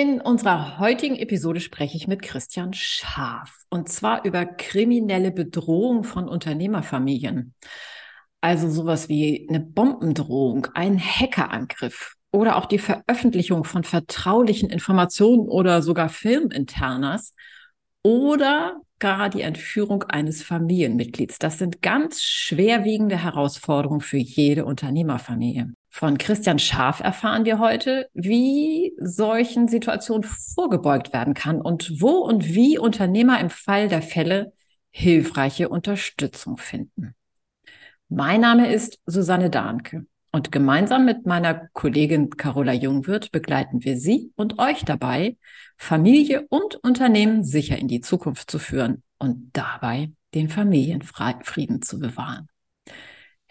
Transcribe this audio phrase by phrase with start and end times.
[0.00, 6.26] In unserer heutigen Episode spreche ich mit Christian Scharf und zwar über kriminelle Bedrohung von
[6.26, 7.52] Unternehmerfamilien.
[8.40, 15.82] Also sowas wie eine Bombendrohung, ein Hackerangriff oder auch die Veröffentlichung von vertraulichen Informationen oder
[15.82, 17.34] sogar Firmeninternas
[18.02, 21.38] oder gar die Entführung eines Familienmitglieds.
[21.38, 25.74] Das sind ganz schwerwiegende Herausforderungen für jede Unternehmerfamilie.
[25.92, 32.46] Von Christian Scharf erfahren wir heute, wie solchen Situationen vorgebeugt werden kann und wo und
[32.46, 34.52] wie Unternehmer im Fall der Fälle
[34.92, 37.14] hilfreiche Unterstützung finden.
[38.08, 44.32] Mein Name ist Susanne Dahnke und gemeinsam mit meiner Kollegin Carola Jungwirth begleiten wir Sie
[44.36, 45.36] und euch dabei,
[45.76, 52.48] Familie und Unternehmen sicher in die Zukunft zu führen und dabei den Familienfrieden zu bewahren.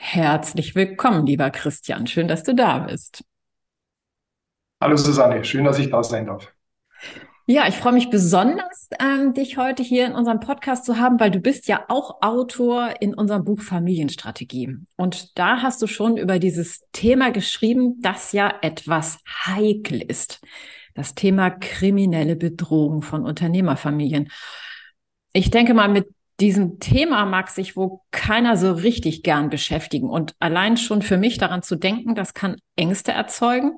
[0.02, 2.08] Herzlich willkommen, lieber Christian.
[2.08, 3.22] Schön, dass du da bist.
[4.81, 6.53] Hallo Susanne, schön, dass ich da sein darf.
[7.45, 11.31] Ja, ich freue mich besonders, ähm, dich heute hier in unserem Podcast zu haben, weil
[11.31, 14.77] du bist ja auch Autor in unserem Buch Familienstrategie.
[14.95, 20.39] Und da hast du schon über dieses Thema geschrieben, das ja etwas heikel ist.
[20.95, 24.31] Das Thema kriminelle Bedrohung von Unternehmerfamilien.
[25.33, 26.08] Ich denke mal, mit
[26.40, 30.09] diesem Thema mag sich wohl keiner so richtig gern beschäftigen.
[30.09, 33.73] Und allein schon für mich daran zu denken, das kann Ängste erzeugen.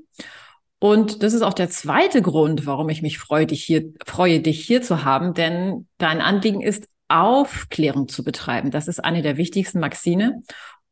[0.80, 4.66] Und das ist auch der zweite Grund, warum ich mich freue, dich hier, freue, dich
[4.66, 8.72] hier zu haben, denn dein Anliegen ist, Aufklärung zu betreiben.
[8.72, 10.42] Das ist eine der wichtigsten Maxine.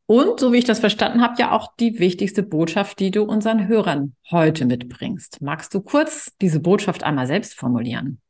[0.06, 3.68] Und so wie ich das verstanden habe, ja auch die wichtigste Botschaft, die du unseren
[3.68, 5.40] Hörern heute mitbringst.
[5.40, 8.20] Magst du kurz diese Botschaft einmal selbst formulieren?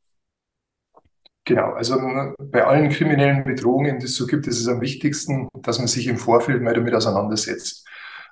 [1.51, 1.99] Genau, also
[2.39, 6.07] bei allen kriminellen Bedrohungen, die es so gibt, ist es am wichtigsten, dass man sich
[6.07, 7.85] im Vorfeld mal damit auseinandersetzt.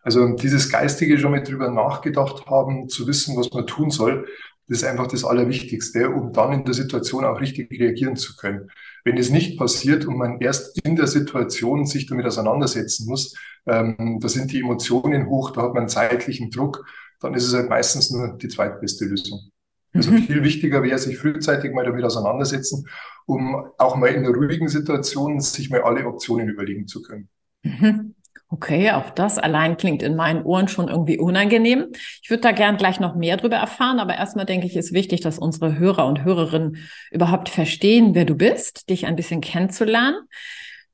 [0.04, 4.26] Also dieses Geistige schon mal drüber nachgedacht haben, zu wissen, was man tun soll,
[4.70, 8.72] das ist einfach das Allerwichtigste, um dann in der Situation auch richtig reagieren zu können.
[9.04, 13.36] Wenn es nicht passiert und man erst in der Situation sich damit auseinandersetzen muss,
[13.68, 16.86] ähm, da sind die Emotionen hoch, da hat man zeitlichen Druck,
[17.20, 19.52] dann ist es halt meistens nur die zweitbeste Lösung.
[19.94, 20.24] Also mhm.
[20.24, 22.88] viel wichtiger wäre, sich frühzeitig mal damit auseinandersetzen,
[23.26, 27.30] um auch mal in einer ruhigen Situation sich mal alle Optionen überlegen zu können.
[27.64, 28.16] Mhm.
[28.52, 31.90] Okay, auch das allein klingt in meinen Ohren schon irgendwie unangenehm.
[32.24, 35.22] Ich würde da gern gleich noch mehr darüber erfahren, aber erstmal denke ich, ist wichtig,
[35.22, 36.78] dass unsere Hörer und Hörerinnen
[37.12, 40.18] überhaupt verstehen, wer du bist, dich ein bisschen kennenzulernen.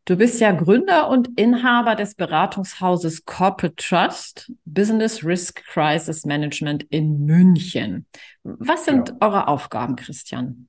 [0.07, 7.25] Du bist ja Gründer und Inhaber des Beratungshauses Corporate Trust, Business Risk Crisis Management in
[7.25, 8.05] München.
[8.43, 9.15] Was sind ja.
[9.21, 10.67] eure Aufgaben, Christian?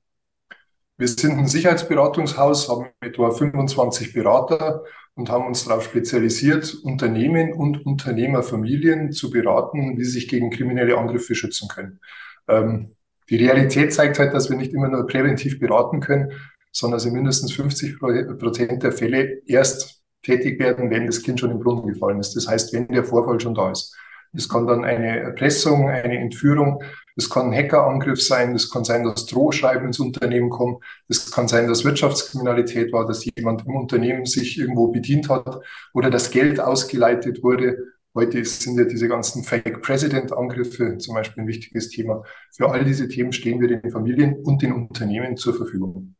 [0.97, 4.83] Wir sind ein Sicherheitsberatungshaus, haben etwa 25 Berater
[5.13, 10.97] und haben uns darauf spezialisiert, Unternehmen und Unternehmerfamilien zu beraten, wie sie sich gegen kriminelle
[10.97, 11.99] Angriffe schützen können.
[12.47, 12.95] Ähm,
[13.29, 16.31] die Realität zeigt halt, dass wir nicht immer nur präventiv beraten können,
[16.71, 21.59] sondern sie mindestens 50 Prozent der Fälle erst tätig werden, wenn das Kind schon im
[21.59, 22.35] Brunnen gefallen ist.
[22.35, 23.95] Das heißt, wenn der Vorfall schon da ist.
[24.33, 26.83] Das kann dann eine Erpressung, eine Entführung,
[27.15, 31.47] das kann ein Hackerangriff sein, das kann sein, dass Drohschreiben ins Unternehmen kommen, das kann
[31.47, 35.61] sein, dass Wirtschaftskriminalität war, dass jemand im Unternehmen sich irgendwo bedient hat
[35.93, 37.77] oder das Geld ausgeleitet wurde.
[38.13, 42.23] Heute sind ja diese ganzen Fake President Angriffe zum Beispiel ein wichtiges Thema.
[42.55, 46.16] Für all diese Themen stehen wir den Familien und den Unternehmen zur Verfügung.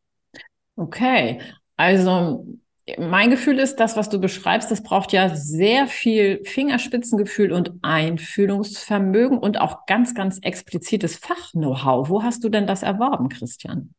[0.77, 1.41] Okay,
[1.75, 2.45] also
[2.97, 9.38] mein Gefühl ist, das, was du beschreibst, das braucht ja sehr viel Fingerspitzengefühl und Einfühlungsvermögen
[9.38, 12.09] und auch ganz, ganz explizites Fach-Know-how.
[12.09, 13.94] Wo hast du denn das erworben, Christian?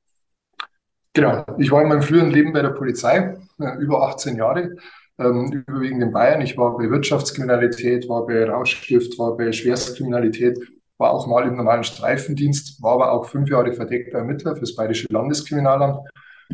[1.12, 4.76] Genau, ich war in meinem früheren Leben bei der Polizei, äh, über 18 Jahre,
[5.18, 6.40] ähm, überwiegend in Bayern.
[6.40, 10.58] Ich war bei Wirtschaftskriminalität, war bei Rauschgift, war bei Schwerstkriminalität,
[10.96, 15.08] war auch mal im normalen Streifendienst, war aber auch fünf Jahre verdeckter Ermittler fürs Bayerische
[15.10, 16.08] Landeskriminalamt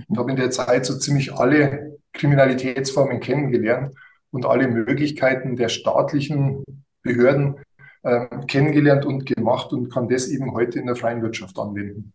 [0.08, 3.94] und habe in der Zeit so ziemlich alle Kriminalitätsformen kennengelernt
[4.31, 6.64] und alle Möglichkeiten der staatlichen
[7.02, 7.56] Behörden
[8.02, 12.12] äh, kennengelernt und gemacht und kann das eben heute in der freien Wirtschaft anwenden.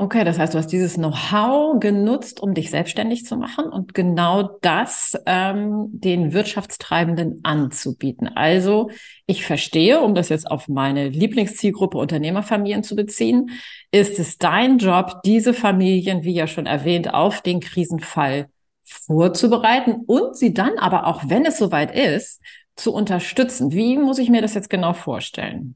[0.00, 4.56] Okay, das heißt, du hast dieses Know-how genutzt, um dich selbstständig zu machen und genau
[4.60, 8.28] das ähm, den Wirtschaftstreibenden anzubieten.
[8.28, 8.90] Also
[9.26, 13.50] ich verstehe, um das jetzt auf meine Lieblingszielgruppe Unternehmerfamilien zu beziehen,
[13.90, 18.50] ist es dein Job, diese Familien, wie ja schon erwähnt, auf den Krisenfall
[18.84, 22.40] vorzubereiten und sie dann aber auch, wenn es soweit ist,
[22.76, 23.72] zu unterstützen.
[23.72, 25.74] Wie muss ich mir das jetzt genau vorstellen?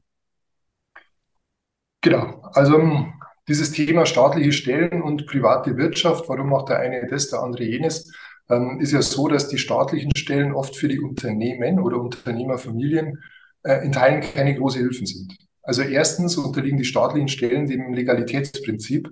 [1.99, 2.79] Genau, also
[3.47, 8.11] dieses Thema staatliche Stellen und private Wirtschaft, warum macht der eine das, der andere jenes,
[8.49, 13.19] ähm, ist ja so, dass die staatlichen Stellen oft für die Unternehmen oder Unternehmerfamilien
[13.63, 15.35] äh, in Teilen keine große Hilfen sind.
[15.61, 19.09] Also erstens unterliegen die staatlichen Stellen dem Legalitätsprinzip.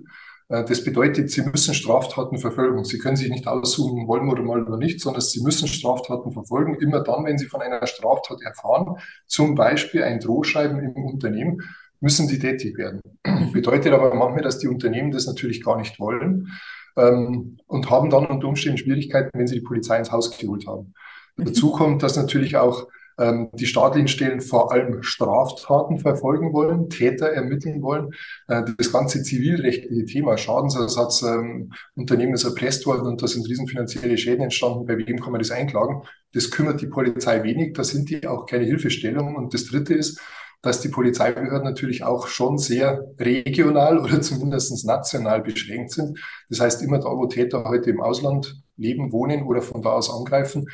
[0.48, 2.84] Äh, das bedeutet, sie müssen Straftaten verfolgen.
[2.84, 6.32] Sie können sich nicht aussuchen, wollen wir oder mal oder nicht, sondern sie müssen Straftaten
[6.32, 6.76] verfolgen.
[6.76, 8.96] Immer dann, wenn sie von einer Straftat erfahren,
[9.26, 11.62] zum Beispiel ein Drohschreiben im Unternehmen,
[12.02, 13.00] müssen die tätig werden.
[13.24, 13.52] Mhm.
[13.52, 16.48] Bedeutet aber manchmal, dass die Unternehmen das natürlich gar nicht wollen
[16.96, 20.92] ähm, und haben dann unter Umständen Schwierigkeiten, wenn sie die Polizei ins Haus geholt haben.
[21.36, 21.44] Mhm.
[21.46, 22.88] Dazu kommt, dass natürlich auch
[23.18, 28.10] ähm, die staatlichen Stellen vor allem Straftaten verfolgen wollen, Täter ermitteln wollen.
[28.48, 34.18] Äh, das ganze zivilrechtliche Thema Schadensersatz, ähm, Unternehmen ist erpresst worden und da sind riesenfinanzielle
[34.18, 36.02] Schäden entstanden, bei wem kann man das einklagen?
[36.32, 39.36] Das kümmert die Polizei wenig, da sind die auch keine Hilfestellung.
[39.36, 40.20] Und das Dritte ist,
[40.62, 46.18] dass die Polizeibehörden natürlich auch schon sehr regional oder zumindest national beschränkt sind.
[46.48, 50.10] Das heißt, immer da, wo Täter heute im Ausland leben, wohnen oder von da aus
[50.10, 50.66] angreifen,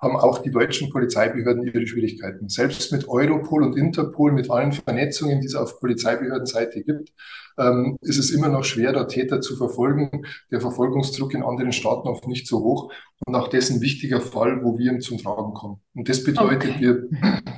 [0.00, 2.48] haben auch die deutschen Polizeibehörden ihre Schwierigkeiten.
[2.48, 7.12] Selbst mit Europol und Interpol, mit allen Vernetzungen, die es auf Polizeibehördenseite gibt,
[7.58, 10.26] ähm, ist es immer noch schwer, da Täter zu verfolgen.
[10.50, 12.92] Der Verfolgungsdruck in anderen Staaten oft nicht so hoch.
[13.24, 15.80] Und auch das ein wichtiger Fall, wo wir zum Tragen kommen.
[15.94, 16.80] Und das bedeutet, okay.
[16.80, 17.08] wir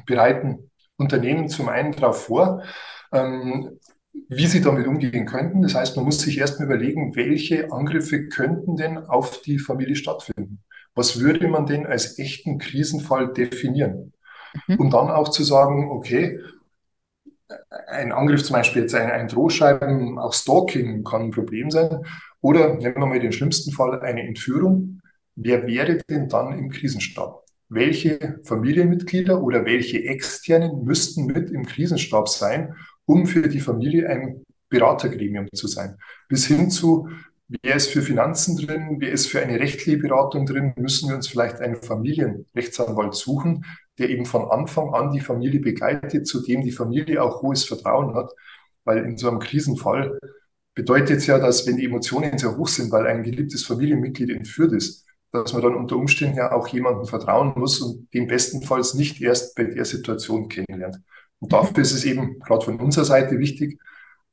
[0.06, 0.68] bereiten
[0.99, 2.62] Unternehmen zum einen darauf vor,
[3.12, 3.79] ähm,
[4.29, 5.62] wie sie damit umgehen könnten.
[5.62, 10.62] Das heißt, man muss sich erstmal überlegen, welche Angriffe könnten denn auf die Familie stattfinden.
[10.95, 14.12] Was würde man denn als echten Krisenfall definieren?
[14.67, 14.77] Mhm.
[14.77, 16.41] Und dann auch zu sagen, okay,
[17.87, 22.05] ein Angriff zum Beispiel jetzt ein, ein Drohschreiben, auch Stalking kann ein Problem sein.
[22.41, 25.00] Oder nehmen wir mal den schlimmsten Fall, eine Entführung.
[25.35, 27.45] Wer wäre denn dann im Krisenstab?
[27.69, 32.75] Welche Familienmitglieder oder welche Externen müssten mit im Krisenstab sein,
[33.05, 35.97] um für die Familie ein Beratergremium zu sein.
[36.29, 37.09] Bis hin zu,
[37.62, 41.29] wer ist für Finanzen drin, wer ist für eine rechtliche Beratung drin, müssen wir uns
[41.29, 43.65] vielleicht einen Familienrechtsanwalt suchen,
[43.99, 48.14] der eben von Anfang an die Familie begleitet, zu dem die Familie auch hohes Vertrauen
[48.14, 48.31] hat.
[48.85, 50.19] Weil in so einem Krisenfall
[50.75, 54.73] bedeutet es ja, dass wenn die Emotionen sehr hoch sind, weil ein geliebtes Familienmitglied entführt
[54.73, 59.20] ist, dass man dann unter Umständen ja auch jemandem vertrauen muss und den bestenfalls nicht
[59.20, 61.00] erst bei der Situation kennenlernt.
[61.40, 63.80] Und dafür ist es eben gerade von unserer Seite wichtig,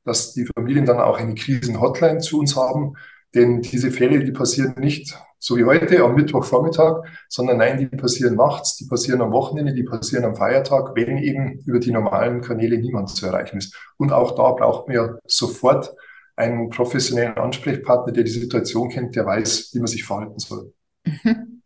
[0.04, 2.94] dass die Familien dann auch eine Krisen-Hotline zu uns haben,
[3.34, 8.36] denn diese Fälle, die passieren nicht so wie heute am Mittwochvormittag, sondern nein, die passieren
[8.36, 12.78] nachts, die passieren am Wochenende, die passieren am Feiertag, wenn eben über die normalen Kanäle
[12.78, 13.76] niemand zu erreichen ist.
[13.98, 15.94] Und auch da braucht man ja sofort
[16.34, 20.72] einen professionellen Ansprechpartner, der die Situation kennt, der weiß, wie man sich verhalten soll.
[21.06, 21.62] Mhm.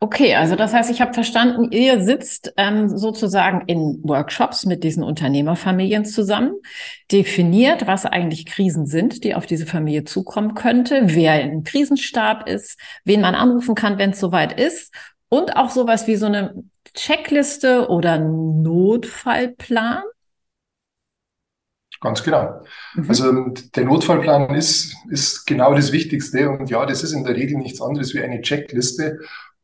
[0.00, 5.02] Okay, also das heißt, ich habe verstanden, ihr sitzt ähm, sozusagen in Workshops mit diesen
[5.02, 6.52] Unternehmerfamilien zusammen,
[7.10, 12.78] definiert, was eigentlich Krisen sind, die auf diese Familie zukommen könnte, wer im Krisenstab ist,
[13.04, 14.92] wen man anrufen kann, wenn es soweit ist
[15.30, 16.54] und auch sowas wie so eine
[16.94, 20.02] Checkliste oder Notfallplan.
[22.04, 22.60] Ganz genau.
[22.96, 23.08] Mhm.
[23.08, 26.50] Also der Notfallplan ist, ist genau das Wichtigste.
[26.50, 29.20] Und ja, das ist in der Regel nichts anderes wie eine Checkliste,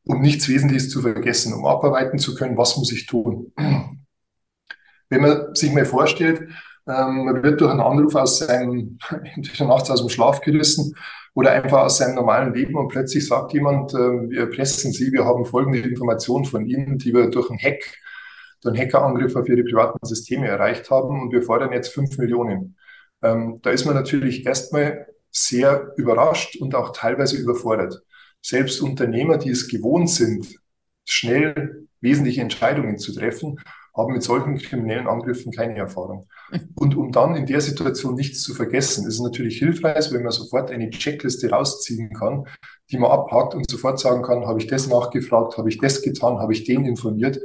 [0.07, 3.53] um nichts Wesentliches zu vergessen, um abarbeiten zu können, was muss ich tun.
[5.11, 6.49] Wenn man sich mal vorstellt,
[6.89, 8.99] ähm, man wird durch einen Anruf aus seinem,
[9.35, 10.95] entweder nachts aus dem Schlaf gerissen
[11.35, 15.27] oder einfach aus seinem normalen Leben und plötzlich sagt jemand, äh, wir erpressen Sie, wir
[15.27, 17.83] haben folgende Informationen von Ihnen, die wir durch einen Hack
[18.65, 22.77] einen Hackerangriff auf ihre privaten Systeme erreicht haben und wir fordern jetzt fünf Millionen.
[23.23, 28.03] Ähm, da ist man natürlich erstmal sehr überrascht und auch teilweise überfordert.
[28.43, 30.59] Selbst Unternehmer, die es gewohnt sind,
[31.05, 33.61] schnell wesentliche Entscheidungen zu treffen,
[33.97, 36.29] haben mit solchen kriminellen Angriffen keine Erfahrung.
[36.75, 40.33] Und um dann in der Situation nichts zu vergessen, ist es natürlich hilfreich, wenn man
[40.33, 42.47] sofort eine Checkliste rausziehen kann,
[42.91, 46.39] die man abhakt und sofort sagen kann, habe ich das nachgefragt, habe ich das getan,
[46.39, 47.41] habe ich den informiert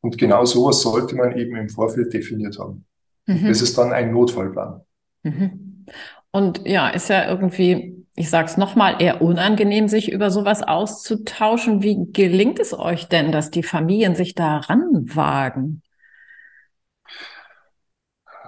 [0.00, 2.84] und genau sowas sollte man eben im Vorfeld definiert haben.
[3.26, 3.46] Mhm.
[3.46, 4.80] Das ist dann ein Notfallplan.
[5.22, 5.84] Mhm.
[6.30, 11.82] Und ja, ist ja irgendwie, ich sage es nochmal, eher unangenehm, sich über sowas auszutauschen.
[11.82, 15.82] Wie gelingt es euch denn, dass die Familien sich daran wagen?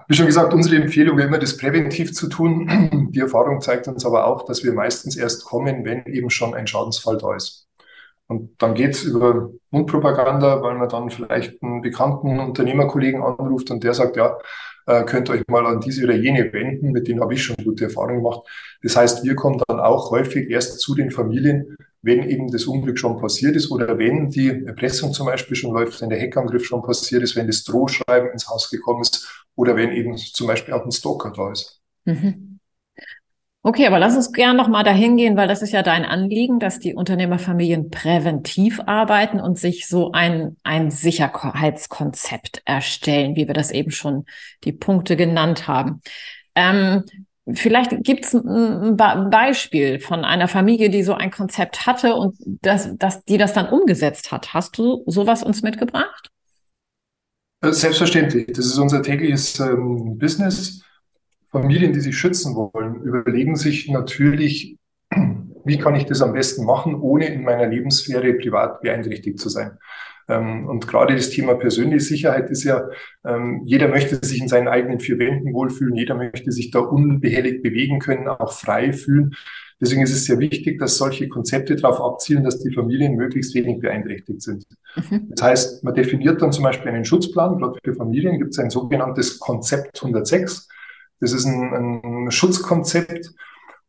[0.09, 3.11] Wie schon gesagt, unsere Empfehlung wäre immer, das präventiv zu tun.
[3.15, 6.67] Die Erfahrung zeigt uns aber auch, dass wir meistens erst kommen, wenn eben schon ein
[6.67, 7.70] Schadensfall da ist.
[8.31, 13.93] Und dann geht's über Mundpropaganda, weil man dann vielleicht einen bekannten Unternehmerkollegen anruft und der
[13.93, 14.39] sagt, ja,
[14.87, 17.87] äh, könnt euch mal an diese oder jene wenden, mit denen habe ich schon gute
[17.87, 18.49] Erfahrungen gemacht.
[18.85, 23.01] Das heißt, wir kommen dann auch häufig erst zu den Familien, wenn eben das Unglück
[23.01, 26.83] schon passiert ist oder wenn die Erpressung zum Beispiel schon läuft, wenn der Heckangriff schon
[26.83, 30.85] passiert ist, wenn das Drohschreiben ins Haus gekommen ist oder wenn eben zum Beispiel auch
[30.85, 31.81] ein Stalker da ist.
[32.05, 32.50] Mhm.
[33.63, 36.61] Okay, aber lass uns gern noch mal dahin gehen, weil das ist ja dein Anliegen,
[36.61, 43.71] dass die Unternehmerfamilien präventiv arbeiten und sich so ein, ein Sicherheitskonzept erstellen, wie wir das
[43.71, 44.25] eben schon
[44.65, 46.01] die Punkte genannt haben.
[46.55, 47.05] Ähm,
[47.53, 52.89] vielleicht gibt es ein Beispiel von einer Familie, die so ein Konzept hatte und das,
[52.97, 54.55] das, die das dann umgesetzt hat.
[54.55, 56.31] Hast du sowas uns mitgebracht?
[57.63, 58.47] Selbstverständlich.
[58.47, 60.83] Das ist unser tägliches ähm, Business.
[61.51, 64.77] Familien, die sich schützen wollen, überlegen sich natürlich,
[65.65, 69.79] wie kann ich das am besten machen, ohne in meiner Lebenssphäre privat beeinträchtigt zu sein.
[70.29, 72.89] Ähm, und gerade das Thema persönliche Sicherheit ist ja,
[73.25, 77.63] ähm, jeder möchte sich in seinen eigenen vier Wänden wohlfühlen, jeder möchte sich da unbehelligt
[77.63, 79.35] bewegen können, auch frei fühlen.
[79.81, 83.81] Deswegen ist es sehr wichtig, dass solche Konzepte darauf abzielen, dass die Familien möglichst wenig
[83.81, 84.67] beeinträchtigt sind.
[84.95, 85.31] Mhm.
[85.31, 87.59] Das heißt, man definiert dann zum Beispiel einen Schutzplan.
[87.59, 90.69] Gerade für Familien gibt es ein sogenanntes Konzept 106.
[91.21, 93.33] Das ist ein, ein Schutzkonzept,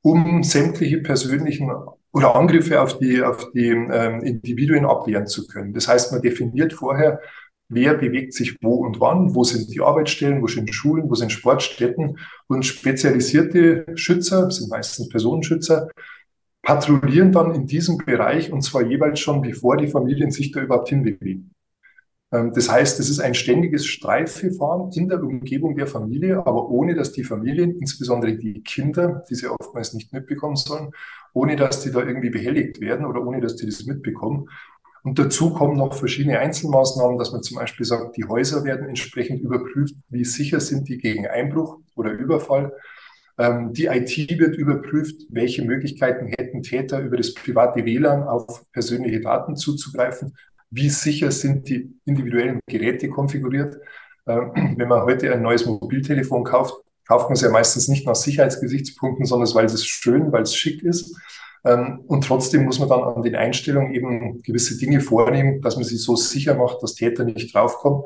[0.01, 1.71] um sämtliche persönlichen
[2.11, 5.73] oder Angriffe auf die, auf die ähm, Individuen abwehren zu können.
[5.73, 7.21] Das heißt, man definiert vorher,
[7.69, 11.31] wer bewegt sich wo und wann, wo sind die Arbeitsstellen, wo sind Schulen, wo sind
[11.31, 15.89] Sportstätten und spezialisierte Schützer, sind meistens Personenschützer,
[16.63, 20.89] patrouillieren dann in diesem Bereich und zwar jeweils schon, bevor die Familien sich da überhaupt
[20.89, 21.51] hinbewegen.
[22.31, 26.95] Ähm, das heißt, es ist ein ständiges Streifverfahren in der Umgebung der Familie, aber ohne
[26.95, 30.91] dass die Familien, insbesondere die Kinder, die sie oftmals nicht mitbekommen sollen,
[31.33, 34.49] ohne dass die da irgendwie behelligt werden oder ohne dass die das mitbekommen.
[35.03, 39.41] Und dazu kommen noch verschiedene Einzelmaßnahmen, dass man zum Beispiel sagt, die Häuser werden entsprechend
[39.41, 42.71] überprüft, wie sicher sind die gegen Einbruch oder Überfall.
[43.39, 49.21] Ähm, die IT wird überprüft, welche Möglichkeiten hätten Täter über das private WLAN auf persönliche
[49.21, 50.35] Daten zuzugreifen
[50.71, 53.77] wie sicher sind die individuellen Geräte konfiguriert.
[54.25, 56.75] Ähm, wenn man heute ein neues Mobiltelefon kauft,
[57.07, 60.81] kauft man es ja meistens nicht nach Sicherheitsgesichtspunkten, sondern weil es schön, weil es schick
[60.83, 61.15] ist.
[61.65, 65.83] Ähm, und trotzdem muss man dann an den Einstellungen eben gewisse Dinge vornehmen, dass man
[65.83, 68.03] sie so sicher macht, dass Täter nicht draufkommen.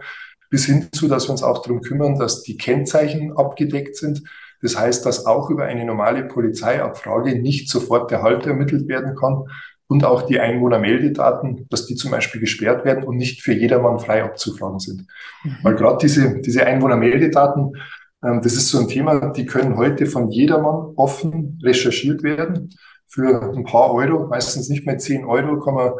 [0.50, 4.24] Bis hin zu, dass wir uns auch darum kümmern, dass die Kennzeichen abgedeckt sind.
[4.62, 9.46] Das heißt, dass auch über eine normale Polizeiabfrage nicht sofort der Halt ermittelt werden kann,
[9.88, 14.24] und auch die Einwohnermeldedaten, dass die zum Beispiel gesperrt werden und nicht für jedermann frei
[14.24, 15.06] abzufragen sind.
[15.44, 15.58] Mhm.
[15.64, 17.76] Weil gerade diese, diese Einwohnermeldedaten,
[18.24, 22.74] ähm, das ist so ein Thema, die können heute von jedermann offen recherchiert werden.
[23.08, 25.94] Für ein paar Euro, meistens nicht mehr 10 Euro, kann man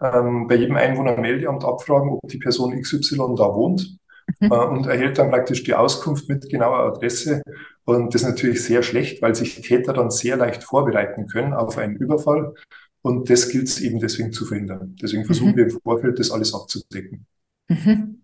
[0.00, 3.98] ähm, bei jedem Einwohnermeldeamt abfragen, ob die Person XY da wohnt.
[4.40, 4.52] Mhm.
[4.52, 7.42] Äh, und erhält dann praktisch die Auskunft mit genauer Adresse.
[7.84, 11.78] Und das ist natürlich sehr schlecht, weil sich Täter dann sehr leicht vorbereiten können auf
[11.78, 12.54] einen Überfall
[13.02, 14.96] und das gilt es eben deswegen zu verhindern.
[15.02, 15.56] Deswegen versuchen mhm.
[15.56, 17.26] wir im Vorfeld, das alles abzudecken.
[17.68, 18.22] Mhm.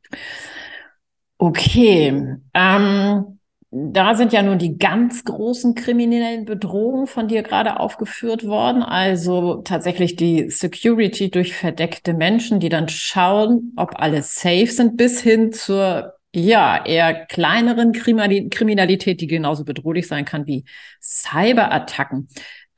[1.37, 2.37] Okay.
[2.55, 3.39] Ähm,
[3.71, 8.83] da sind ja nun die ganz großen kriminellen Bedrohungen von dir gerade aufgeführt worden.
[8.83, 15.21] Also tatsächlich die Security durch verdeckte Menschen, die dann schauen, ob alle safe sind, bis
[15.21, 20.65] hin zur ja, eher kleineren Kriminalität, die genauso bedrohlich sein kann wie
[21.01, 22.29] Cyberattacken.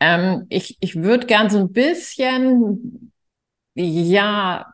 [0.00, 3.12] Ähm, ich ich würde gern so ein bisschen,
[3.74, 4.72] ja,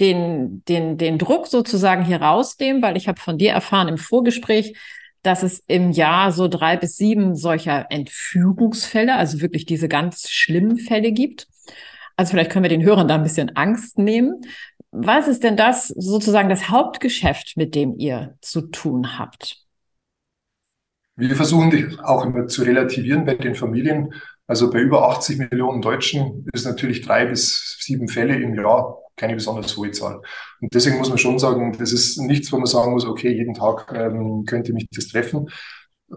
[0.00, 4.76] den, den, den Druck sozusagen hier rausnehmen, weil ich habe von dir erfahren im Vorgespräch,
[5.22, 10.78] dass es im Jahr so drei bis sieben solcher Entführungsfälle, also wirklich diese ganz schlimmen
[10.78, 11.46] Fälle gibt.
[12.16, 14.42] Also vielleicht können wir den Hörern da ein bisschen Angst nehmen.
[14.90, 19.61] Was ist denn das sozusagen das Hauptgeschäft, mit dem ihr zu tun habt?
[21.16, 24.14] Wir versuchen dich auch immer zu relativieren bei den Familien.
[24.46, 29.34] Also bei über 80 Millionen Deutschen ist natürlich drei bis sieben Fälle im Jahr keine
[29.34, 30.20] besonders hohe Zahl.
[30.60, 33.54] Und deswegen muss man schon sagen, das ist nichts, wo man sagen muss, okay, jeden
[33.54, 35.48] Tag ähm, könnte mich das treffen.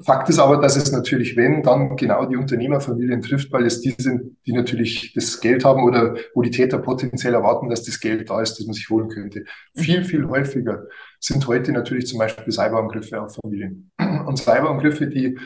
[0.03, 3.95] Fakt ist aber, dass es natürlich, wenn, dann genau die Unternehmerfamilien trifft, weil es die
[3.97, 8.29] sind, die natürlich das Geld haben oder wo die Täter potenziell erwarten, dass das Geld
[8.29, 9.45] da ist, das man sich holen könnte.
[9.73, 10.85] Viel, viel häufiger
[11.19, 13.91] sind heute natürlich zum Beispiel Cyberangriffe auf Familien.
[14.25, 15.39] Und Cyberangriffe, die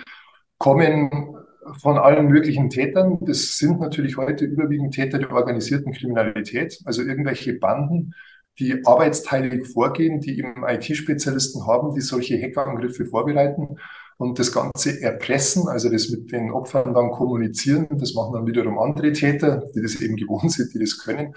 [0.57, 1.35] kommen
[1.79, 3.19] von allen möglichen Tätern.
[3.21, 8.15] Das sind natürlich heute überwiegend Täter der organisierten Kriminalität, also irgendwelche Banden,
[8.57, 13.77] die arbeitsteilig vorgehen, die eben IT-Spezialisten haben, die solche Hackerangriffe vorbereiten
[14.19, 17.87] und das Ganze erpressen, also das mit den Opfern dann kommunizieren.
[17.91, 21.33] Das machen dann wiederum andere Täter, die das eben gewohnt sind, die das können.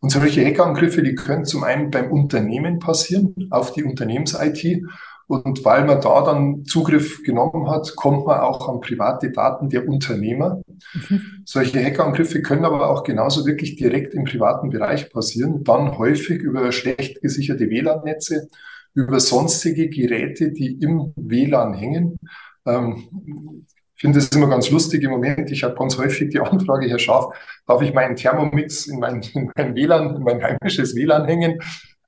[0.00, 4.84] Und solche Hackerangriffe, die können zum einen beim Unternehmen passieren, auf die Unternehmens-IT.
[5.26, 9.88] Und weil man da dann Zugriff genommen hat, kommt man auch an private Daten der
[9.88, 10.62] Unternehmer.
[10.94, 11.42] Mhm.
[11.44, 16.70] Solche Hackerangriffe können aber auch genauso wirklich direkt im privaten Bereich passieren, dann häufig über
[16.70, 18.48] schlecht gesicherte WLAN-Netze
[18.94, 22.18] über sonstige Geräte, die im WLAN hängen.
[22.66, 25.50] Ähm, ich finde es immer ganz lustig im Moment.
[25.50, 27.34] Ich habe ganz häufig die Anfrage, Herr Schaf,
[27.66, 31.58] darf ich meinen Thermomix in mein, in mein WLAN, in mein heimisches WLAN hängen?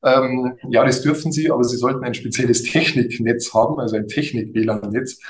[0.04, 5.20] Ähm, ja, das dürfen Sie, aber Sie sollten ein spezielles Techniknetz haben, also ein Technik-WLAN-Netz.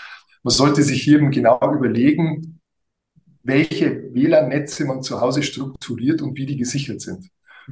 [0.43, 2.59] Man sollte sich hier eben genau überlegen,
[3.43, 7.29] welche WLAN-Netze man zu Hause strukturiert und wie die gesichert sind.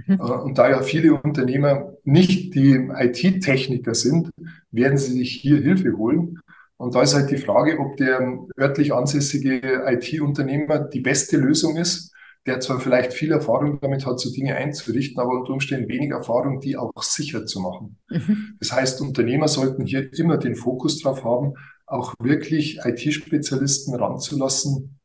[0.07, 0.15] Mhm.
[0.15, 4.31] Äh, und da ja viele Unternehmer nicht die IT-Techniker sind,
[4.71, 6.39] werden sie sich hier Hilfe holen.
[6.77, 12.13] Und da ist halt die Frage, ob der örtlich ansässige IT-Unternehmer die beste Lösung ist,
[12.47, 16.61] der zwar vielleicht viel Erfahrung damit hat, so Dinge einzurichten, aber unter Umständen wenig Erfahrung,
[16.61, 17.99] die auch sicher zu machen.
[18.09, 18.57] Mhm.
[18.59, 21.53] Das heißt, Unternehmer sollten hier immer den Fokus drauf haben,
[21.85, 24.99] auch wirklich IT-Spezialisten ranzulassen,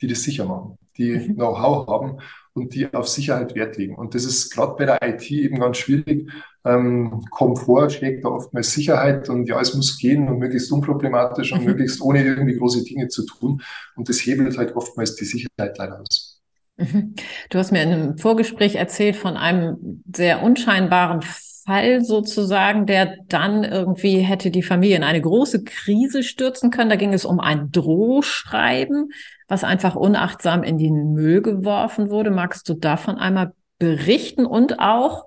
[0.00, 1.34] die das sicher machen, die mhm.
[1.36, 2.18] Know-how haben
[2.54, 3.94] und die auf Sicherheit Wert legen.
[3.94, 6.30] Und das ist gerade bei der IT eben ganz schwierig.
[6.64, 11.60] Ähm, Komfort schlägt da oftmals Sicherheit und ja, es muss gehen und möglichst unproblematisch und
[11.60, 11.66] mhm.
[11.66, 13.62] möglichst ohne irgendwie große Dinge zu tun.
[13.96, 16.40] Und das hebelt halt oftmals die Sicherheit leider aus.
[16.76, 17.14] Mhm.
[17.50, 21.22] Du hast mir in einem Vorgespräch erzählt von einem sehr unscheinbaren
[21.64, 26.90] Fall sozusagen, der dann irgendwie hätte die Familie in eine große Krise stürzen können.
[26.90, 29.10] Da ging es um ein Drohschreiben,
[29.48, 32.30] was einfach unachtsam in den Müll geworfen wurde.
[32.30, 35.26] Magst du davon einmal berichten und auch,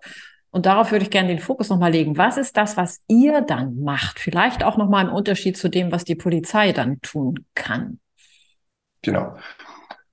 [0.52, 3.82] und darauf würde ich gerne den Fokus nochmal legen, was ist das, was ihr dann
[3.82, 4.20] macht?
[4.20, 8.00] Vielleicht auch nochmal im Unterschied zu dem, was die Polizei dann tun kann.
[9.02, 9.36] Genau.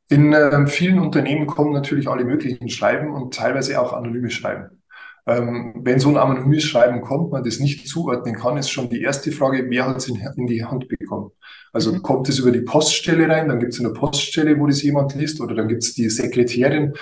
[0.08, 4.81] In äh, vielen Unternehmen kommen natürlich alle möglichen Schreiben und teilweise auch anonyme Schreiben.
[5.24, 9.02] Ähm, wenn so ein anonymes Schreiben kommt, man das nicht zuordnen kann, ist schon die
[9.02, 11.30] erste Frage, wer hat es in, in, die Hand bekommen?
[11.72, 12.02] Also mhm.
[12.02, 15.40] kommt es über die Poststelle rein, dann gibt es eine Poststelle, wo das jemand liest,
[15.40, 16.94] oder dann gibt es die Sekretärin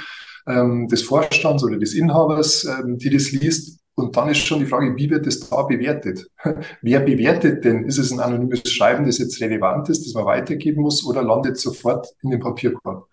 [0.47, 3.81] ähm, des Vorstands oder des Inhabers, ähm, die das liest.
[3.95, 6.27] Und dann ist schon die Frage, wie wird das da bewertet?
[6.83, 7.85] Wer bewertet denn?
[7.85, 11.59] Ist es ein anonymes Schreiben, das jetzt relevant ist, das man weitergeben muss, oder landet
[11.59, 13.09] sofort in den Papierkorb?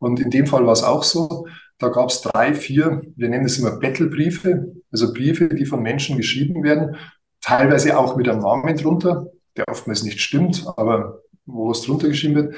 [0.00, 1.46] Und in dem Fall war es auch so.
[1.78, 6.16] Da gab es drei, vier, wir nennen es immer Battlebriefe, also Briefe, die von Menschen
[6.16, 6.96] geschrieben werden,
[7.40, 12.34] teilweise auch mit einem Namen drunter, der oftmals nicht stimmt, aber wo was drunter geschrieben
[12.34, 12.54] wird,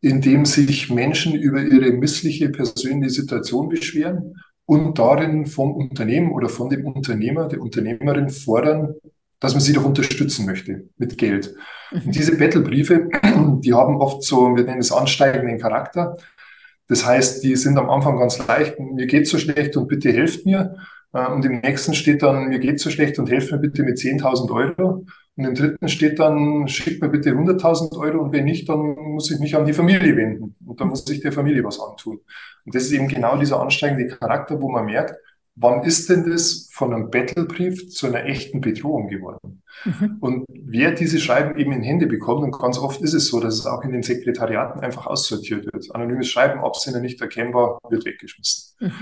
[0.00, 4.36] in dem sich Menschen über ihre missliche persönliche Situation beschweren
[4.66, 8.94] und darin vom Unternehmen oder von dem Unternehmer, der Unternehmerin fordern,
[9.40, 11.54] dass man sie doch unterstützen möchte mit Geld.
[11.92, 12.12] Und mhm.
[12.12, 13.08] diese Battlebriefe,
[13.60, 16.16] die haben oft so, wir nennen es ansteigenden Charakter.
[16.88, 20.44] Das heißt, die sind am Anfang ganz leicht, mir geht so schlecht und bitte helft
[20.44, 20.76] mir.
[21.12, 23.96] Äh, und im nächsten steht dann, mir geht so schlecht und helft mir bitte mit
[23.98, 25.06] 10.000 Euro.
[25.36, 29.30] Und im dritten steht dann, schickt mir bitte 100.000 Euro und wenn nicht, dann muss
[29.30, 30.54] ich mich an die Familie wenden.
[30.64, 32.20] Und dann muss ich der Familie was antun.
[32.64, 35.14] Und das ist eben genau dieser ansteigende Charakter, wo man merkt,
[35.56, 39.53] wann ist denn das von einem Battlebrief zu einer echten Bedrohung geworden?
[39.84, 40.16] Mhm.
[40.20, 43.54] Und wer diese Schreiben eben in Hände bekommt, und ganz oft ist es so, dass
[43.54, 45.94] es auch in den Sekretariaten einfach aussortiert wird.
[45.94, 48.76] Anonymes Schreiben, Absender nicht erkennbar, wird weggeschmissen.
[48.80, 48.92] Mhm.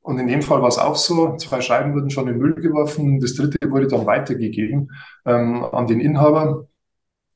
[0.00, 1.36] Und in dem Fall war es auch so.
[1.36, 3.20] Zwei Schreiben wurden schon in den Müll geworfen.
[3.20, 4.90] Das dritte wurde dann weitergegeben
[5.26, 6.66] ähm, an den Inhaber.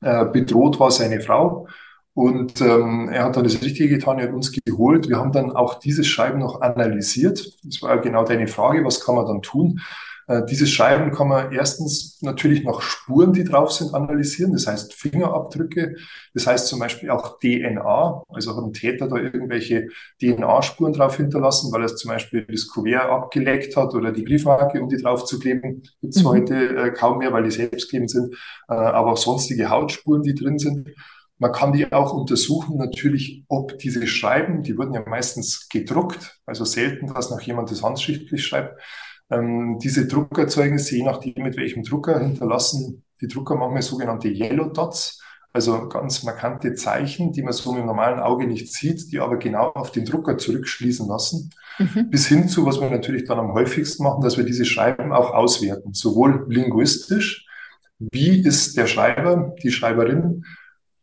[0.01, 1.67] Äh, bedroht war seine Frau.
[2.15, 5.09] Und ähm, er hat dann das Richtige getan, er hat uns geholt.
[5.09, 7.57] Wir haben dann auch dieses Schreiben noch analysiert.
[7.63, 9.79] Das war genau deine Frage, was kann man dann tun?
[10.27, 14.53] Äh, dieses Schreiben kann man erstens natürlich nach Spuren, die drauf sind, analysieren.
[14.53, 15.95] Das heißt Fingerabdrücke.
[16.33, 18.23] Das heißt zum Beispiel auch DNA.
[18.29, 19.87] Also hat ein Täter da irgendwelche
[20.21, 24.89] DNA-Spuren drauf hinterlassen, weil er zum Beispiel das Kuvert abgeleckt hat oder die Briefmarke, um
[24.89, 25.83] die drauf zu kleben.
[26.01, 26.27] Gibt es mhm.
[26.27, 28.35] heute äh, kaum mehr, weil die selbstklebend sind.
[28.69, 30.89] Äh, aber auch sonstige Hautspuren, die drin sind.
[31.39, 36.63] Man kann die auch untersuchen, natürlich, ob diese Schreiben, die wurden ja meistens gedruckt, also
[36.63, 38.79] selten, dass noch jemand das handschriftlich schreibt.
[39.33, 45.21] Ähm, diese Druckerzeugnisse, je nachdem, mit welchem Drucker, hinterlassen die Drucker manchmal sogenannte Yellow Dots,
[45.53, 49.37] also ganz markante Zeichen, die man so mit dem normalen Auge nicht sieht, die aber
[49.37, 51.51] genau auf den Drucker zurückschließen lassen.
[51.77, 52.09] Mhm.
[52.09, 55.31] Bis hin zu, was wir natürlich dann am häufigsten machen, dass wir diese Schreiben auch
[55.31, 57.45] auswerten, sowohl linguistisch,
[57.99, 60.43] wie ist der Schreiber, die Schreiberin,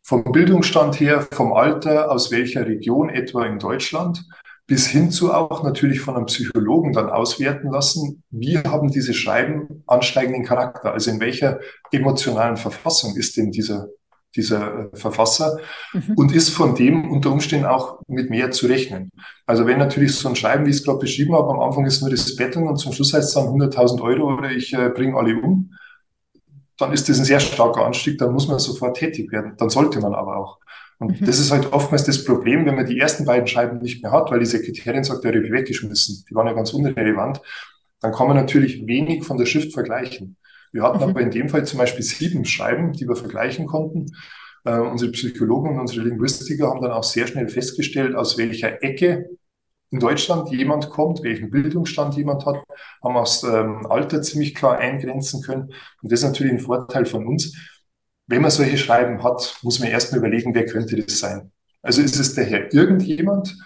[0.03, 4.25] vom Bildungsstand her, vom Alter, aus welcher Region etwa in Deutschland,
[4.71, 9.83] bis hin zu auch natürlich von einem Psychologen dann auswerten lassen, wie haben diese Schreiben
[9.85, 11.59] ansteigenden Charakter, also in welcher
[11.91, 13.89] emotionalen Verfassung ist denn dieser,
[14.33, 15.59] dieser äh, Verfasser
[15.91, 16.13] mhm.
[16.15, 19.11] und ist von dem unter Umständen auch mit mehr zu rechnen.
[19.45, 21.99] Also wenn natürlich so ein Schreiben, wie ich es gerade beschrieben habe, am Anfang ist
[21.99, 25.17] nur das Betteln und zum Schluss heißt es dann 100.000 Euro oder ich äh, bringe
[25.17, 25.73] alle um,
[26.77, 29.55] dann ist das ein sehr starker Anstieg, dann muss man sofort tätig werden.
[29.57, 30.60] Dann sollte man aber auch.
[31.01, 31.25] Und mhm.
[31.25, 34.29] das ist halt oftmals das Problem, wenn man die ersten beiden Scheiben nicht mehr hat,
[34.29, 36.25] weil die Sekretärin sagt, die habe ich weggeschmissen.
[36.29, 37.41] Die waren ja ganz unrelevant.
[38.01, 40.37] Dann kann man natürlich wenig von der Schrift vergleichen.
[40.71, 41.09] Wir hatten mhm.
[41.09, 44.11] aber in dem Fall zum Beispiel sieben Schreiben, die wir vergleichen konnten.
[44.63, 49.25] Äh, unsere Psychologen und unsere Linguistiker haben dann auch sehr schnell festgestellt, aus welcher Ecke
[49.89, 52.63] in Deutschland jemand kommt, welchen Bildungsstand jemand hat,
[53.03, 55.73] haben aus ähm, Alter ziemlich klar eingrenzen können.
[56.03, 57.57] Und das ist natürlich ein Vorteil von uns,
[58.31, 61.51] wenn man solche Schreiben hat, muss man erstmal überlegen, wer könnte das sein.
[61.81, 63.57] Also ist es daher irgendjemand,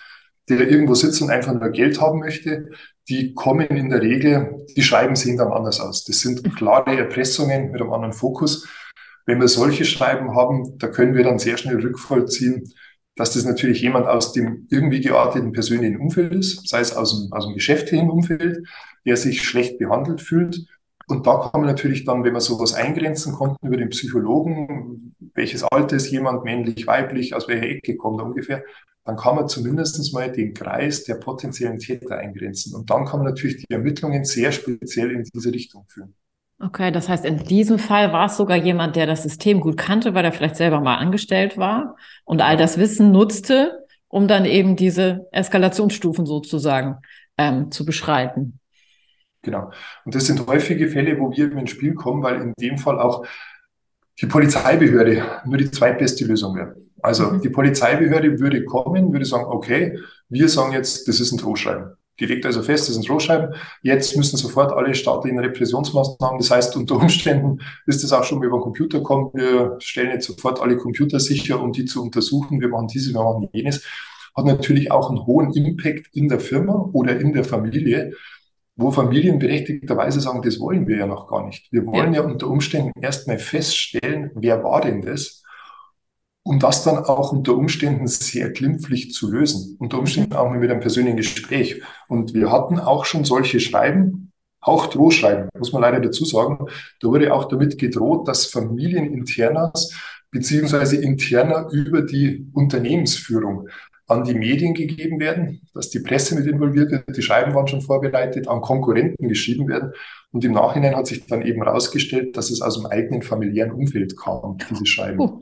[0.49, 2.71] der irgendwo sitzt und einfach nur Geld haben möchte,
[3.07, 6.03] die kommen in der Regel, die Schreiben sehen dann anders aus.
[6.03, 8.67] Das sind klare Erpressungen mit einem anderen Fokus.
[9.27, 12.73] Wenn wir solche Schreiben haben, da können wir dann sehr schnell rückvollziehen,
[13.15, 17.31] dass das natürlich jemand aus dem irgendwie gearteten persönlichen Umfeld ist, sei es aus dem,
[17.33, 18.67] aus dem geschäftlichen Umfeld,
[19.05, 20.65] der sich schlecht behandelt fühlt
[21.07, 25.63] und da kann man natürlich dann, wenn man sowas eingrenzen konnten über den Psychologen, welches
[25.63, 28.63] Alter ist jemand, männlich, weiblich, aus welcher Ecke kommt er ungefähr,
[29.03, 32.73] dann kann man zumindest mal den Kreis der potenziellen Täter eingrenzen.
[32.75, 36.15] Und dann kann man natürlich die Ermittlungen sehr speziell in diese Richtung führen.
[36.59, 40.13] Okay, das heißt, in diesem Fall war es sogar jemand, der das System gut kannte,
[40.13, 44.75] weil er vielleicht selber mal angestellt war und all das Wissen nutzte, um dann eben
[44.75, 46.97] diese Eskalationsstufen sozusagen
[47.37, 48.59] ähm, zu beschreiten.
[49.45, 49.71] Genau.
[50.03, 53.25] Und das sind häufige Fälle, wo wir ins Spiel kommen, weil in dem Fall auch
[54.19, 56.75] die Polizeibehörde nur die zweitbeste Lösung wäre.
[57.01, 57.41] Also mhm.
[57.41, 61.91] die Polizeibehörde würde kommen, würde sagen, okay, wir sagen jetzt, das ist ein Drohschreiben.
[62.19, 63.53] Die legt also fest, das ist ein Drohschreiben.
[63.83, 68.57] Jetzt müssen sofort alle staatlichen Repressionsmaßnahmen, das heißt, unter Umständen ist das auch schon über
[68.57, 69.29] den Computer kommen.
[69.33, 72.61] Wir stellen jetzt sofort alle Computer sicher, um die zu untersuchen.
[72.61, 73.85] Wir machen dieses, wir machen jenes.
[74.35, 78.13] Hat natürlich auch einen hohen Impact in der Firma oder in der Familie
[78.75, 81.71] wo Familien berechtigterweise sagen, das wollen wir ja noch gar nicht.
[81.71, 85.43] Wir wollen ja, ja unter Umständen erstmal feststellen, wer war denn das?
[86.43, 89.77] Um das dann auch unter Umständen sehr glimpflich zu lösen.
[89.79, 91.81] Unter Umständen auch mit einem persönlichen Gespräch.
[92.07, 96.67] Und wir hatten auch schon solche Schreiben, auch Drohschreiben, muss man leider dazu sagen.
[96.99, 99.93] Da wurde auch damit gedroht, dass Familieninternas
[100.31, 103.69] beziehungsweise interner über die Unternehmensführung
[104.07, 107.81] an die Medien gegeben werden, dass die Presse mit involviert wird, die Schreiben waren schon
[107.81, 109.93] vorbereitet, an Konkurrenten geschrieben werden.
[110.31, 114.15] Und im Nachhinein hat sich dann eben herausgestellt, dass es aus dem eigenen familiären Umfeld
[114.17, 115.19] kam, diese Schreiben.
[115.19, 115.41] Uh.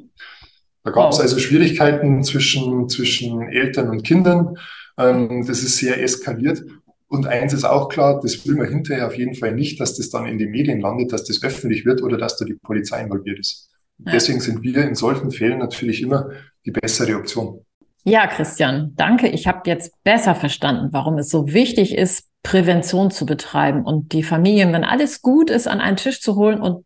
[0.84, 4.56] Da gab es also Schwierigkeiten zwischen, zwischen Eltern und Kindern.
[4.98, 6.64] Ähm, das ist sehr eskaliert.
[7.08, 10.10] Und eins ist auch klar, das will man hinterher auf jeden Fall nicht, dass das
[10.10, 13.40] dann in den Medien landet, dass das öffentlich wird oder dass da die Polizei involviert
[13.40, 13.70] ist.
[14.00, 14.14] Ja.
[14.14, 16.32] Deswegen sind wir in solchen Fällen natürlich immer
[16.66, 17.62] die bessere Option.
[18.04, 19.28] Ja, Christian, danke.
[19.30, 24.24] Ich habe jetzt besser verstanden, warum es so wichtig ist, Prävention zu betreiben und die
[24.24, 26.86] Familien, wenn alles gut ist, an einen Tisch zu holen und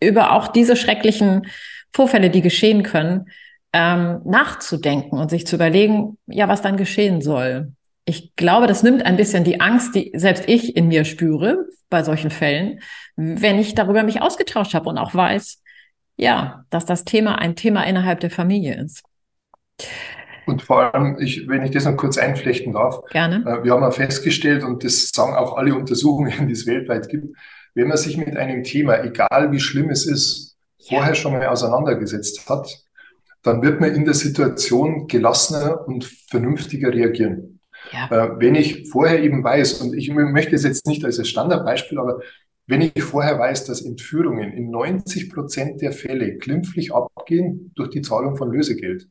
[0.00, 1.46] über auch diese schrecklichen
[1.92, 3.26] Vorfälle, die geschehen können,
[3.72, 7.72] ähm, nachzudenken und sich zu überlegen, ja, was dann geschehen soll.
[8.04, 12.04] Ich glaube, das nimmt ein bisschen die Angst, die selbst ich in mir spüre bei
[12.04, 12.80] solchen Fällen,
[13.16, 15.60] wenn ich darüber mich ausgetauscht habe und auch weiß,
[16.16, 19.02] ja, dass das Thema ein Thema innerhalb der Familie ist.
[20.46, 23.44] Und vor allem, ich, wenn ich das noch kurz einflechten darf, Gerne.
[23.46, 27.36] Äh, wir haben ja festgestellt, und das sagen auch alle Untersuchungen, die es weltweit gibt,
[27.74, 30.98] wenn man sich mit einem Thema, egal wie schlimm es ist, ja.
[30.98, 32.68] vorher schon mal auseinandergesetzt hat,
[33.42, 37.60] dann wird man in der Situation gelassener und vernünftiger reagieren.
[37.92, 38.06] Ja.
[38.10, 42.20] Äh, wenn ich vorher eben weiß, und ich möchte es jetzt nicht als Standardbeispiel, aber
[42.66, 48.02] wenn ich vorher weiß, dass Entführungen in 90 Prozent der Fälle glimpflich abgehen durch die
[48.02, 49.08] Zahlung von Lösegeld,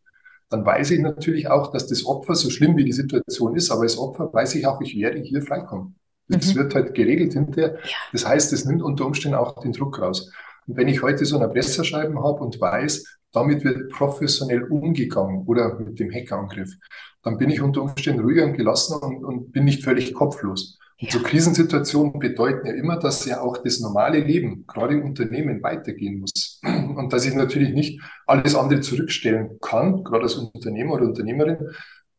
[0.51, 3.83] dann weiß ich natürlich auch, dass das Opfer, so schlimm wie die Situation ist, aber
[3.83, 5.95] als Opfer weiß ich auch, ich werde hier freikommen.
[6.27, 6.59] Das mhm.
[6.59, 7.77] wird halt geregelt hinterher.
[8.11, 10.31] Das heißt, es nimmt unter Umständen auch den Druck raus.
[10.67, 15.79] Und wenn ich heute so ein Erpresserschreiben habe und weiß, damit wird professionell umgegangen oder
[15.79, 16.73] mit dem Hackerangriff,
[17.23, 20.77] dann bin ich unter Umständen ruhiger und gelassener und, und bin nicht völlig kopflos.
[21.01, 21.09] Ja.
[21.11, 26.19] So Krisensituationen bedeuten ja immer, dass ja auch das normale Leben, gerade im Unternehmen, weitergehen
[26.19, 26.61] muss.
[26.63, 31.57] Und dass ich natürlich nicht alles andere zurückstellen kann, gerade als Unternehmer oder Unternehmerin,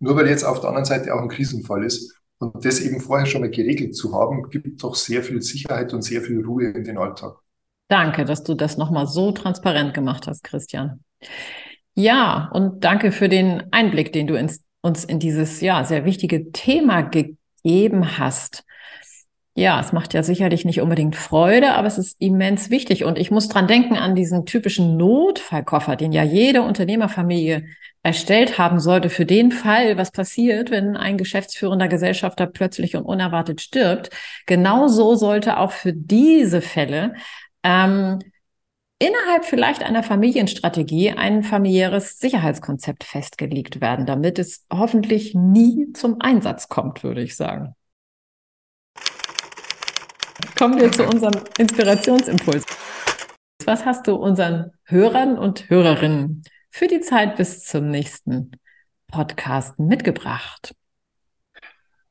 [0.00, 2.12] nur weil jetzt auf der anderen Seite auch ein Krisenfall ist.
[2.38, 6.02] Und das eben vorher schon mal geregelt zu haben, gibt doch sehr viel Sicherheit und
[6.02, 7.36] sehr viel Ruhe in den Alltag.
[7.86, 11.04] Danke, dass du das nochmal so transparent gemacht hast, Christian.
[11.94, 16.50] Ja, und danke für den Einblick, den du ins uns in dieses ja sehr wichige
[16.50, 18.64] Thema gegeben hast.
[19.54, 23.04] Ja, es macht ja sicherlich nicht unbedingt Freude, aber es ist immens wichtig.
[23.04, 27.66] Und ich muss dran denken an diesen typischen Notfallkoffer, den ja jede Unternehmerfamilie
[28.02, 33.60] erstellt haben sollte für den Fall, was passiert, wenn ein geschäftsführender Gesellschafter plötzlich und unerwartet
[33.60, 34.08] stirbt.
[34.46, 37.14] Genauso sollte auch für diese Fälle
[37.62, 38.20] ähm,
[38.98, 46.68] innerhalb vielleicht einer Familienstrategie ein familiäres Sicherheitskonzept festgelegt werden, damit es hoffentlich nie zum Einsatz
[46.68, 47.74] kommt, würde ich sagen.
[50.62, 52.64] Kommen wir zu unserem Inspirationsimpuls.
[53.64, 58.52] Was hast du unseren Hörern und Hörerinnen für die Zeit bis zum nächsten
[59.10, 60.72] Podcast mitgebracht?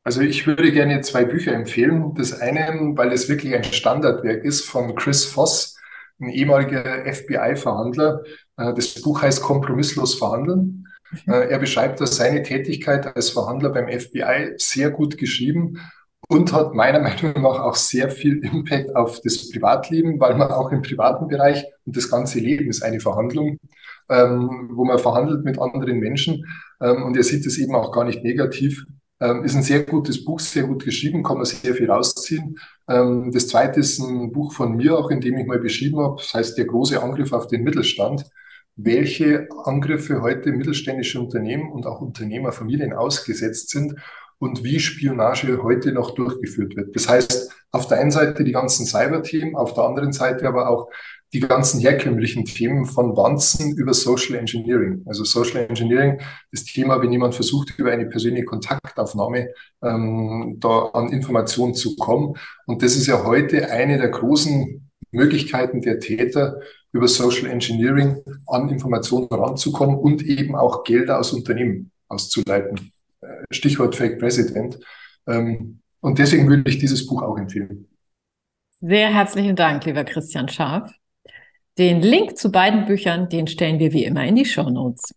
[0.04, 2.14] Also ich würde gerne zwei Bücher empfehlen.
[2.16, 5.78] Das eine, weil es wirklich ein Standardwerk ist von Chris Voss,
[6.20, 8.26] ein ehemaliger FBI-Verhandler.
[8.58, 10.90] Äh, das Buch heißt Kompromisslos verhandeln.
[11.26, 11.34] Mhm.
[11.34, 15.80] Äh, er beschreibt da seine Tätigkeit als Verhandler beim FBI sehr gut geschrieben
[16.32, 20.72] und hat meiner Meinung nach auch sehr viel Impact auf das Privatleben, weil man auch
[20.72, 23.60] im privaten Bereich und das ganze Leben ist eine Verhandlung,
[24.10, 26.46] ähm, wo man verhandelt mit anderen Menschen
[26.80, 28.86] ähm, und er sieht es eben auch gar nicht negativ.
[29.20, 32.58] Ähm, ist ein sehr gutes Buch, sehr gut geschrieben, kann man sehr viel rausziehen.
[32.88, 36.16] Ähm, das zweite ist ein Buch von mir, auch in dem ich mal beschrieben habe,
[36.18, 38.26] das heißt der große Angriff auf den Mittelstand
[38.78, 43.96] welche Angriffe heute mittelständische Unternehmen und auch Unternehmerfamilien ausgesetzt sind
[44.42, 46.96] und wie Spionage heute noch durchgeführt wird.
[46.96, 50.90] Das heißt, auf der einen Seite die ganzen Cyber-Themen, auf der anderen Seite aber auch
[51.32, 55.04] die ganzen herkömmlichen Themen von Wanzen über Social Engineering.
[55.06, 56.20] Also Social Engineering,
[56.52, 59.50] das Thema, wenn jemand versucht, über eine persönliche Kontaktaufnahme
[59.84, 62.36] ähm, da an Informationen zu kommen.
[62.66, 66.60] Und das ist ja heute eine der großen Möglichkeiten der Täter,
[66.94, 72.92] über Social Engineering an Informationen ranzukommen und eben auch Gelder aus Unternehmen auszuleiten.
[73.52, 74.80] Stichwort Fake President.
[75.28, 77.88] Ähm, und deswegen würde ich dieses Buch auch empfehlen.
[78.80, 80.92] Sehr herzlichen Dank, lieber Christian Scharf.
[81.78, 85.14] Den Link zu beiden Büchern, den stellen wir wie immer in die Show Notes.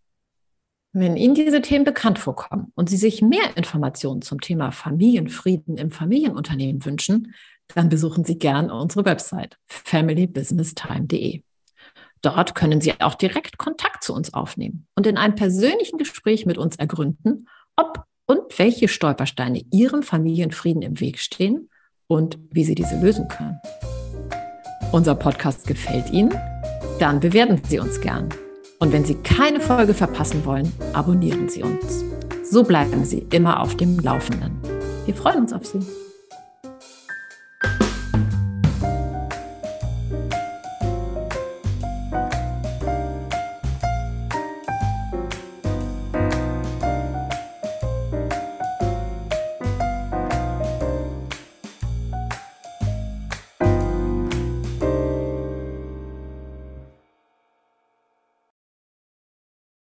[0.93, 5.90] Wenn Ihnen diese Themen bekannt vorkommen und Sie sich mehr Informationen zum Thema Familienfrieden im
[5.90, 7.35] Familienunternehmen wünschen,
[7.75, 11.43] dann besuchen Sie gern unsere Website familybusinesstime.de.
[12.23, 16.59] Dort können Sie auch direkt Kontakt zu uns aufnehmen und in einem persönlichen Gespräch mit
[16.59, 21.69] uns ergründen, ob und welche Stolpersteine Ihrem Familienfrieden im Weg stehen
[22.07, 23.61] und wie Sie diese lösen können.
[24.93, 26.35] Unser Podcast gefällt Ihnen?
[26.99, 28.29] Dann bewerten Sie uns gern.
[28.79, 32.05] Und wenn Sie keine Folge verpassen wollen, abonnieren Sie uns.
[32.45, 34.59] So bleiben Sie immer auf dem Laufenden.
[35.07, 35.81] Wir freuen uns auf Sie.